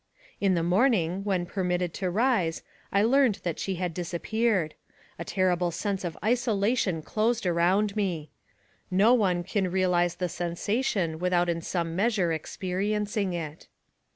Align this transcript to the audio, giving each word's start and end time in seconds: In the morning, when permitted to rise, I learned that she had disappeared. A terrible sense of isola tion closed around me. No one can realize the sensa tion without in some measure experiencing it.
In 0.39 0.55
the 0.55 0.63
morning, 0.63 1.23
when 1.23 1.45
permitted 1.45 1.93
to 1.93 2.09
rise, 2.09 2.63
I 2.91 3.03
learned 3.03 3.35
that 3.43 3.59
she 3.59 3.75
had 3.75 3.93
disappeared. 3.93 4.73
A 5.19 5.23
terrible 5.23 5.69
sense 5.69 6.03
of 6.03 6.17
isola 6.23 6.75
tion 6.75 7.03
closed 7.03 7.45
around 7.45 7.95
me. 7.95 8.31
No 8.89 9.13
one 9.13 9.43
can 9.43 9.69
realize 9.69 10.15
the 10.15 10.25
sensa 10.25 10.83
tion 10.83 11.19
without 11.19 11.49
in 11.49 11.61
some 11.61 11.95
measure 11.95 12.31
experiencing 12.31 13.33
it. 13.33 13.67